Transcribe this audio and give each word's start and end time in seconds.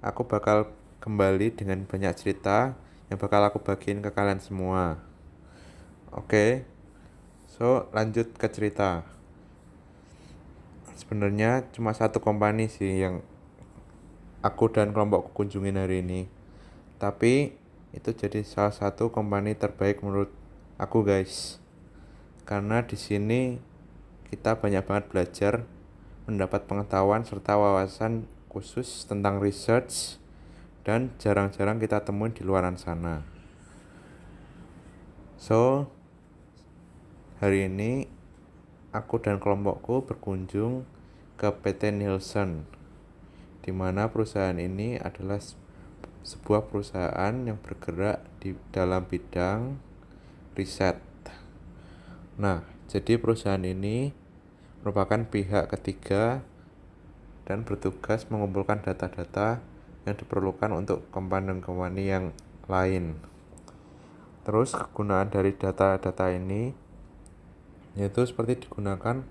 aku 0.00 0.24
bakal 0.24 0.72
kembali 1.04 1.52
dengan 1.52 1.84
banyak 1.84 2.12
cerita 2.16 2.76
yang 3.12 3.20
bakal 3.20 3.40
aku 3.44 3.60
bagiin 3.60 4.00
ke 4.00 4.08
kalian 4.12 4.40
semua. 4.40 5.00
Oke, 6.12 6.64
so 7.48 7.88
lanjut 7.92 8.32
ke 8.36 8.48
cerita. 8.48 9.04
Sebenarnya 10.96 11.68
cuma 11.72 11.92
satu 11.96 12.20
kompani 12.20 12.68
sih 12.68 13.00
yang 13.00 13.24
aku 14.40 14.72
dan 14.72 14.92
kelompokku 14.96 15.32
kunjungin 15.36 15.76
hari 15.76 16.00
ini. 16.00 16.28
Tapi 17.00 17.56
itu 17.90 18.10
jadi 18.14 18.44
salah 18.46 18.72
satu 18.72 19.10
kompani 19.10 19.56
terbaik 19.56 20.00
menurut 20.00 20.32
aku 20.80 21.04
guys. 21.04 21.60
Karena 22.48 22.82
di 22.84 22.96
sini 22.96 23.60
kita 24.30 24.56
banyak 24.62 24.86
banget 24.86 25.04
belajar, 25.10 25.54
mendapat 26.24 26.64
pengetahuan 26.70 27.26
serta 27.26 27.58
wawasan 27.58 28.30
khusus 28.50 29.06
tentang 29.06 29.38
research 29.38 30.18
dan 30.82 31.14
jarang-jarang 31.22 31.78
kita 31.78 32.02
temuin 32.02 32.34
di 32.34 32.42
luaran 32.42 32.74
sana. 32.74 33.22
So, 35.38 35.86
hari 37.38 37.70
ini 37.70 38.10
aku 38.90 39.22
dan 39.22 39.38
kelompokku 39.38 40.04
berkunjung 40.04 40.82
ke 41.38 41.48
PT 41.48 41.94
Nielsen, 41.94 42.66
di 43.62 43.70
mana 43.70 44.10
perusahaan 44.10 44.58
ini 44.58 44.98
adalah 44.98 45.38
sebuah 46.20 46.68
perusahaan 46.68 47.32
yang 47.32 47.56
bergerak 47.56 48.20
di 48.42 48.52
dalam 48.74 49.06
bidang 49.08 49.80
riset. 50.58 51.00
Nah, 52.36 52.66
jadi 52.90 53.16
perusahaan 53.16 53.62
ini 53.62 54.12
merupakan 54.82 55.22
pihak 55.24 55.72
ketiga 55.72 56.44
dan 57.44 57.64
bertugas 57.64 58.28
mengumpulkan 58.28 58.82
data-data 58.84 59.60
yang 60.08 60.16
diperlukan 60.16 60.72
untuk 60.72 61.06
kompani-kompani 61.12 62.04
yang 62.08 62.24
lain. 62.66 63.18
Terus 64.44 64.72
kegunaan 64.72 65.28
dari 65.28 65.52
data-data 65.52 66.32
ini 66.32 66.72
yaitu 67.98 68.22
seperti 68.22 68.66
digunakan 68.66 69.26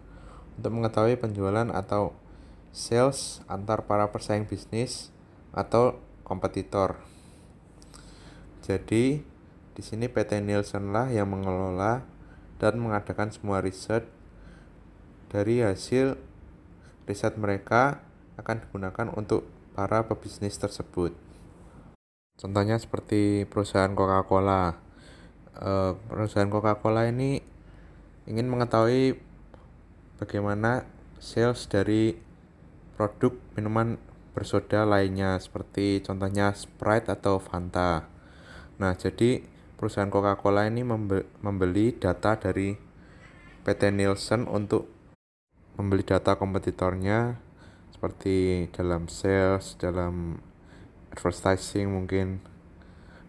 untuk 0.59 0.71
mengetahui 0.75 1.15
penjualan 1.15 1.71
atau 1.71 2.11
sales 2.75 3.41
antar 3.47 3.87
para 3.87 4.11
pesaing 4.11 4.45
bisnis 4.45 5.09
atau 5.55 5.97
kompetitor. 6.27 6.99
Jadi, 8.61 9.23
di 9.73 9.81
sini 9.81 10.05
PT 10.11 10.43
Nielsen 10.43 10.93
lah 10.93 11.09
yang 11.09 11.31
mengelola 11.31 12.05
dan 12.61 12.77
mengadakan 12.77 13.33
semua 13.33 13.63
riset 13.63 14.05
dari 15.31 15.63
hasil 15.63 16.19
riset 17.09 17.33
mereka 17.41 18.05
akan 18.37 18.61
digunakan 18.61 19.09
untuk 19.17 19.49
para 19.73 20.05
pebisnis 20.05 20.55
tersebut. 20.61 21.17
Contohnya 22.37 22.77
seperti 22.77 23.49
perusahaan 23.49 23.91
Coca-Cola. 23.91 24.77
Uh, 25.59 25.97
perusahaan 26.07 26.47
Coca-Cola 26.47 27.09
ini 27.09 27.41
ingin 28.29 28.47
mengetahui 28.47 29.17
bagaimana 30.21 30.85
sales 31.17 31.65
dari 31.67 32.15
produk 32.95 33.35
minuman 33.57 33.99
bersoda 34.31 34.87
lainnya 34.87 35.35
seperti 35.41 35.99
contohnya 36.05 36.55
Sprite 36.55 37.11
atau 37.11 37.41
Fanta. 37.41 38.07
Nah, 38.79 38.95
jadi 38.95 39.43
perusahaan 39.75 40.07
Coca-Cola 40.07 40.67
ini 40.67 40.85
membeli 41.43 41.95
data 41.95 42.39
dari 42.39 42.71
PT 43.67 43.81
Nielsen 43.91 44.47
untuk 44.47 44.98
membeli 45.79 46.03
data 46.03 46.35
kompetitornya 46.35 47.39
seperti 47.95 48.67
dalam 48.75 49.07
sales, 49.07 49.79
dalam 49.79 50.43
advertising 51.15 51.87
mungkin 51.87 52.43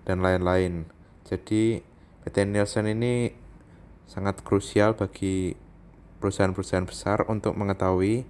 dan 0.03 0.19
lain-lain. 0.19 0.91
Jadi 1.31 1.79
PT 2.27 2.37
Nielsen 2.51 2.91
ini 2.91 3.31
sangat 4.11 4.43
krusial 4.43 4.99
bagi 4.99 5.55
perusahaan-perusahaan 6.19 6.91
besar 6.91 7.23
untuk 7.31 7.55
mengetahui 7.55 8.27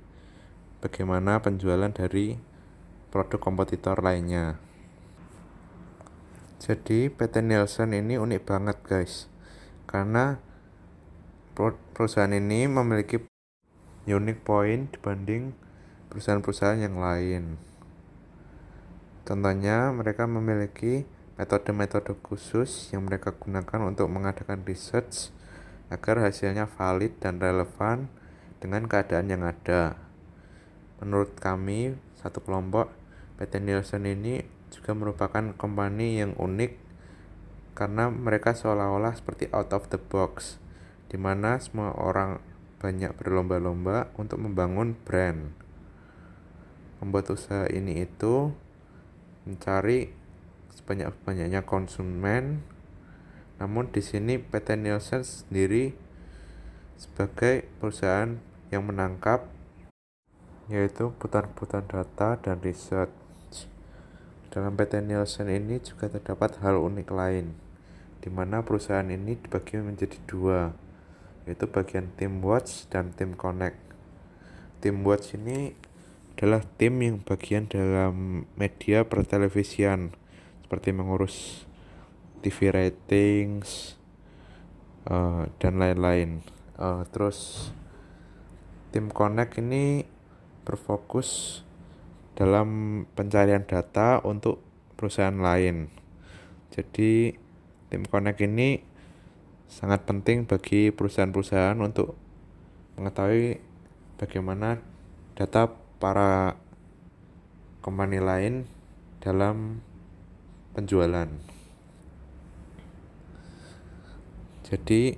bagaimana 0.84 1.40
penjualan 1.40 1.88
dari 1.88 2.36
produk 3.08 3.40
kompetitor 3.40 4.04
lainnya. 4.04 4.60
Jadi 6.60 7.08
PT 7.08 7.40
Nielsen 7.40 7.96
ini 7.96 8.20
unik 8.20 8.44
banget 8.44 8.76
guys. 8.84 9.32
Karena 9.88 10.36
perusahaan 11.96 12.30
ini 12.30 12.68
memiliki 12.68 13.30
unique 14.08 14.44
point 14.44 14.88
dibanding 14.92 15.52
perusahaan-perusahaan 16.08 16.80
yang 16.80 16.96
lain. 17.00 17.56
Contohnya, 19.24 19.92
mereka 19.92 20.26
memiliki 20.26 21.04
metode-metode 21.40 22.12
khusus 22.20 22.92
yang 22.92 23.08
mereka 23.08 23.32
gunakan 23.32 23.88
untuk 23.88 24.12
mengadakan 24.12 24.60
research 24.68 25.32
agar 25.88 26.20
hasilnya 26.20 26.68
valid 26.68 27.16
dan 27.18 27.40
relevan 27.40 28.12
dengan 28.60 28.84
keadaan 28.84 29.32
yang 29.32 29.42
ada. 29.46 29.96
Menurut 31.00 31.32
kami, 31.40 31.96
satu 32.20 32.44
kelompok 32.44 32.92
PT 33.40 33.64
Nielsen 33.64 34.04
ini 34.04 34.44
juga 34.68 34.92
merupakan 34.92 35.56
company 35.56 36.20
yang 36.20 36.36
unik 36.36 36.76
karena 37.72 38.12
mereka 38.12 38.52
seolah-olah 38.52 39.16
seperti 39.16 39.48
out 39.56 39.72
of 39.72 39.88
the 39.88 39.96
box, 39.96 40.60
di 41.08 41.16
mana 41.16 41.56
semua 41.56 41.96
orang 41.96 42.49
banyak 42.80 43.12
berlomba-lomba 43.14 44.08
untuk 44.16 44.40
membangun 44.40 44.96
brand 45.04 45.60
membuat 47.00 47.32
usaha 47.32 47.64
ini 47.72 48.04
itu 48.04 48.52
mencari 49.48 50.12
sebanyak-banyaknya 50.76 51.64
konsumen. 51.64 52.60
Namun 53.56 53.88
di 53.88 54.04
sini 54.04 54.36
PT 54.36 54.76
Nielsen 54.76 55.24
sendiri 55.24 55.96
sebagai 57.00 57.64
perusahaan 57.80 58.36
yang 58.68 58.84
menangkap 58.84 59.48
yaitu 60.70 61.10
putar-putar 61.18 61.82
data 61.82 62.38
dan 62.38 62.62
riset. 62.62 63.10
Dalam 64.54 64.76
PT 64.78 65.02
Nielsen 65.02 65.50
ini 65.50 65.82
juga 65.82 66.06
terdapat 66.06 66.62
hal 66.62 66.78
unik 66.78 67.08
lain, 67.10 67.54
di 68.22 68.30
mana 68.30 68.62
perusahaan 68.62 69.06
ini 69.06 69.34
dibagi 69.34 69.82
menjadi 69.82 70.18
dua, 70.30 70.70
yaitu 71.48 71.68
bagian 71.68 72.12
Tim 72.16 72.44
Watch 72.44 72.88
dan 72.92 73.12
Tim 73.16 73.36
Connect. 73.36 73.78
Tim 74.80 75.04
Watch 75.04 75.36
ini 75.36 75.76
adalah 76.40 76.64
tim 76.80 77.04
yang 77.04 77.20
bagian 77.20 77.68
dalam 77.68 78.48
media 78.56 79.04
pertelevisian 79.04 80.16
seperti 80.64 80.88
mengurus 80.88 81.68
TV 82.40 82.72
ratings 82.72 84.00
uh, 85.04 85.52
dan 85.60 85.76
lain-lain. 85.76 86.40
Uh, 86.80 87.04
terus 87.12 87.68
tim 88.88 89.12
Connect 89.12 89.60
ini 89.60 90.08
berfokus 90.64 91.60
dalam 92.32 93.04
pencarian 93.12 93.68
data 93.68 94.24
untuk 94.24 94.64
perusahaan 94.96 95.36
lain. 95.36 95.92
Jadi 96.72 97.36
tim 97.92 98.02
Connect 98.08 98.40
ini 98.40 98.80
sangat 99.70 100.02
penting 100.02 100.50
bagi 100.50 100.90
perusahaan-perusahaan 100.90 101.78
untuk 101.78 102.18
mengetahui 102.98 103.62
bagaimana 104.18 104.82
data 105.38 105.70
para 106.02 106.58
company 107.78 108.18
lain 108.18 108.66
dalam 109.22 109.78
penjualan. 110.74 111.30
Jadi 114.66 115.14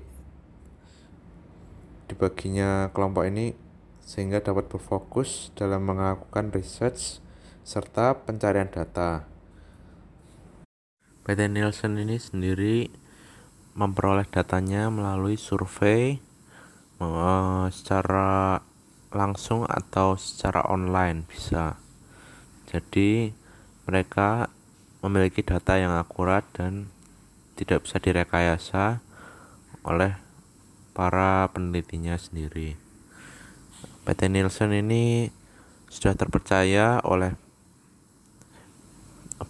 dibaginya 2.12 2.92
kelompok 2.92 3.24
ini 3.24 3.56
sehingga 4.04 4.44
dapat 4.44 4.68
berfokus 4.68 5.48
dalam 5.56 5.88
melakukan 5.88 6.52
research 6.52 7.24
serta 7.64 8.20
pencarian 8.20 8.68
data. 8.68 9.24
PT 11.22 11.40
Nielsen 11.48 11.96
ini 11.96 12.18
sendiri 12.18 13.01
memperoleh 13.72 14.28
datanya 14.28 14.92
melalui 14.92 15.40
survei 15.40 16.20
uh, 17.00 17.66
secara 17.72 18.60
langsung 19.12 19.64
atau 19.68 20.16
secara 20.16 20.64
online 20.68 21.24
bisa. 21.28 21.76
Jadi 22.68 23.32
mereka 23.84 24.48
memiliki 25.04 25.44
data 25.44 25.76
yang 25.76 25.92
akurat 25.96 26.46
dan 26.56 26.88
tidak 27.58 27.84
bisa 27.84 28.00
direkayasa 28.00 29.04
oleh 29.84 30.16
para 30.96 31.48
penelitinya 31.52 32.16
sendiri. 32.16 32.78
PT 34.02 34.32
Nielsen 34.32 34.72
ini 34.72 35.28
sudah 35.92 36.16
terpercaya 36.16 37.02
oleh 37.04 37.36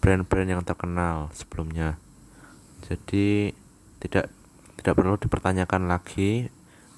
brand-brand 0.02 0.48
yang 0.50 0.62
terkenal 0.66 1.30
sebelumnya. 1.30 1.94
Jadi 2.82 3.54
tidak 4.02 4.26
tidak 4.82 4.98
perlu 4.98 5.14
dipertanyakan 5.14 5.86
lagi 5.86 6.50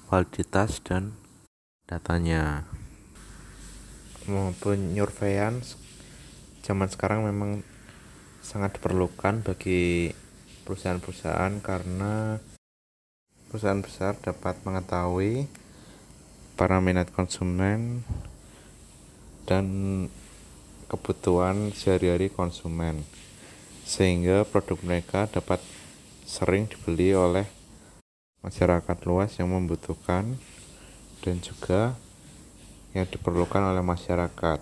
validitas 0.09 0.81
dan 0.81 1.13
datanya. 1.85 2.65
Maupun 4.25 4.97
surveillance 4.97 5.77
zaman 6.65 6.89
sekarang 6.89 7.29
memang 7.29 7.61
sangat 8.41 8.81
diperlukan 8.81 9.45
bagi 9.45 10.09
perusahaan-perusahaan 10.65 11.61
karena 11.61 12.41
perusahaan 13.53 13.85
besar 13.85 14.17
dapat 14.17 14.57
mengetahui 14.65 15.45
para 16.57 16.81
minat 16.81 17.13
konsumen 17.13 18.01
dan 19.45 19.65
kebutuhan 20.89 21.69
sehari-hari 21.69 22.33
konsumen 22.33 23.05
sehingga 23.85 24.41
produk 24.49 24.81
mereka 24.81 25.29
dapat 25.29 25.61
sering 26.25 26.65
dibeli 26.65 27.13
oleh 27.13 27.45
masyarakat 28.41 28.97
luas 29.05 29.37
yang 29.37 29.53
membutuhkan 29.53 30.41
dan 31.21 31.37
juga 31.39 31.93
yang 32.97 33.05
diperlukan 33.05 33.61
oleh 33.61 33.85
masyarakat 33.85 34.59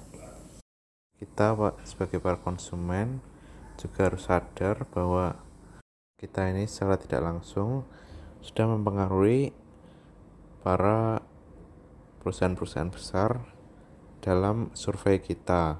kita 1.23 1.55
sebagai 1.87 2.19
para 2.19 2.35
konsumen 2.35 3.23
juga 3.79 4.11
harus 4.11 4.27
sadar 4.27 4.83
bahwa 4.91 5.39
kita 6.19 6.51
ini 6.51 6.67
secara 6.67 6.99
tidak 6.99 7.23
langsung 7.23 7.87
sudah 8.43 8.67
mempengaruhi 8.67 9.55
para 10.67 11.23
perusahaan-perusahaan 12.19 12.91
besar 12.91 13.39
dalam 14.19 14.71
survei 14.75 15.19
kita. 15.23 15.79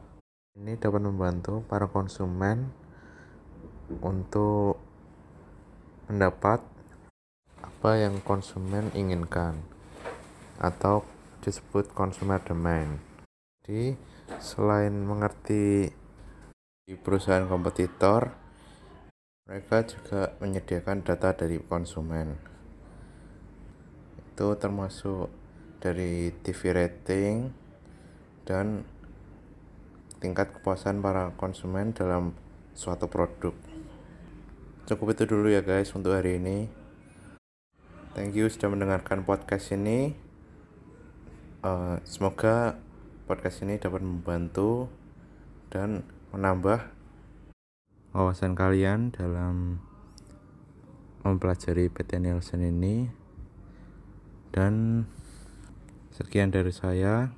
Ini 0.56 0.80
dapat 0.80 1.03
membantu 1.03 1.63
para 1.68 1.91
konsumen 1.91 2.71
untuk 4.00 4.93
mendapat 6.13 6.62
apa 7.57 7.92
yang 7.98 8.21
konsumen 8.21 8.94
inginkan 8.94 9.57
atau 10.62 11.01
disebut 11.42 11.89
consumer 11.98 12.38
demand. 12.38 13.01
Jadi, 13.65 13.98
selain 14.38 14.94
mengerti 14.94 15.89
di 16.86 16.94
perusahaan 16.94 17.50
kompetitor, 17.50 18.30
mereka 19.50 19.81
juga 19.89 20.38
menyediakan 20.38 21.01
data 21.01 21.33
dari 21.33 21.57
konsumen 21.57 22.54
itu 24.33 24.48
termasuk 24.57 25.30
dari 25.81 26.33
TV 26.42 26.74
rating 26.74 27.54
dan 28.50 28.81
tingkat 30.18 30.50
kepuasan 30.57 31.01
para 31.01 31.33
konsumen 31.38 31.94
dalam 31.94 32.33
suatu 32.74 33.06
produk. 33.06 33.72
Cukup 34.83 35.15
itu 35.15 35.24
dulu 35.24 35.47
ya 35.47 35.63
guys 35.63 35.95
untuk 35.95 36.12
hari 36.12 36.44
ini. 36.44 36.68
Thank 38.12 38.35
you 38.35 38.51
sudah 38.51 38.68
mendengarkan 38.68 39.24
podcast 39.24 39.71
ini. 39.71 40.12
Uh, 41.63 42.04
semoga 42.04 42.75
podcast 43.23 43.63
ini 43.63 43.80
dapat 43.80 44.04
membantu 44.04 44.92
dan 45.71 46.04
menambah 46.35 46.83
wawasan 48.11 48.59
kalian 48.59 49.16
dalam 49.16 49.80
mempelajari 51.23 51.87
PT 51.87 52.19
Nielsen 52.19 52.68
ini 52.68 53.07
dan 54.52 55.07
sekian 56.11 56.52
dari 56.52 56.75
saya. 56.75 57.31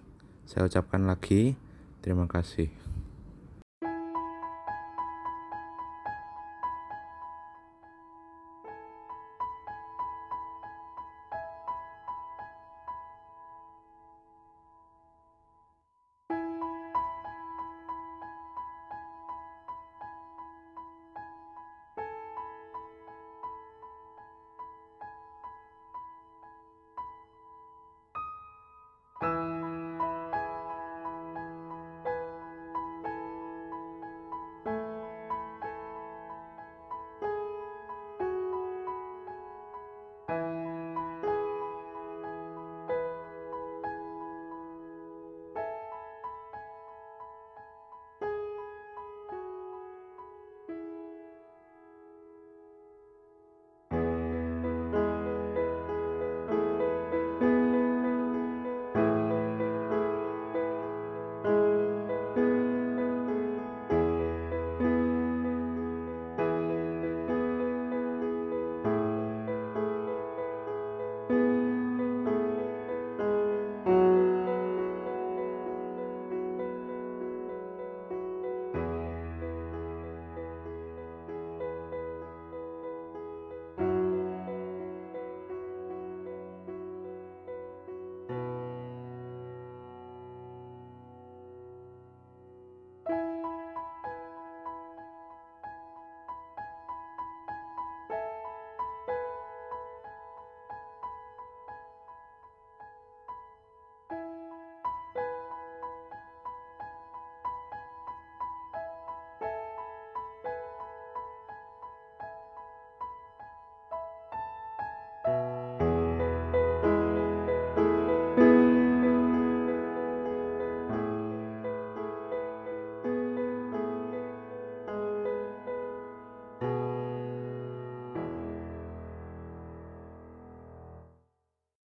Saya 0.50 0.66
ucapkan 0.66 1.06
lagi 1.06 1.54
terima 2.02 2.26
kasih. 2.26 2.85